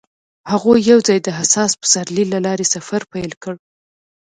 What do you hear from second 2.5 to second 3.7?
سفر پیل کړ.